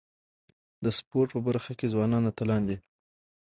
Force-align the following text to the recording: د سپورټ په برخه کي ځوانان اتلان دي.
د 0.83 0.85
سپورټ 0.97 1.27
په 1.35 1.39
برخه 1.47 1.71
کي 1.79 1.85
ځوانان 1.93 2.23
اتلان 2.31 2.61
دي. 2.69 2.77